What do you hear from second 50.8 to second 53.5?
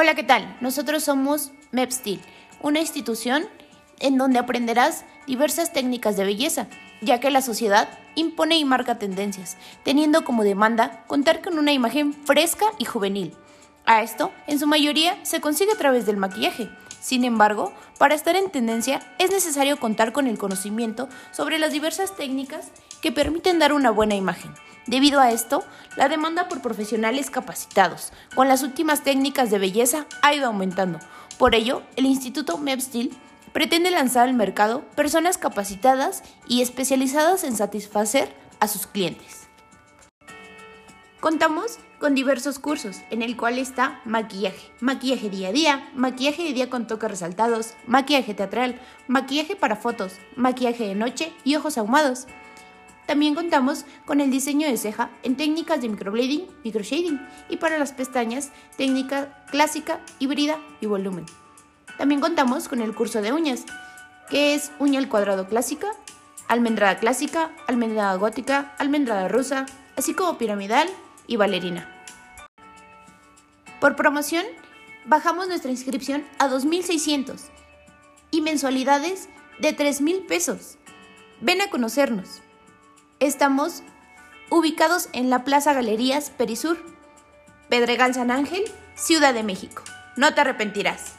de noche y ojos ahumados. También